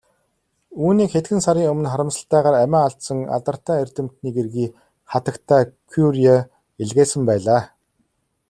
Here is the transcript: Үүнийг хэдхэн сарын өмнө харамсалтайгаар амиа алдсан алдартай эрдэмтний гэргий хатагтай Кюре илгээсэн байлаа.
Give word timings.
Үүнийг 0.83 1.09
хэдхэн 1.13 1.39
сарын 1.45 1.69
өмнө 1.73 1.87
харамсалтайгаар 1.91 2.55
амиа 2.63 2.81
алдсан 2.87 3.19
алдартай 3.35 3.77
эрдэмтний 3.83 4.33
гэргий 4.37 4.67
хатагтай 5.11 5.61
Кюре 5.91 6.37
илгээсэн 6.81 7.21
байлаа. 7.29 7.61